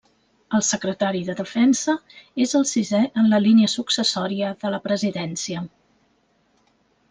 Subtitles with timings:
[0.59, 1.95] El secretari de Defensa
[2.47, 5.65] és el sisè en la línia successòria de la presidència.